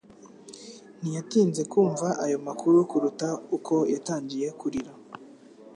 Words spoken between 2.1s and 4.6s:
ayo makuru kuruta uko yatangiye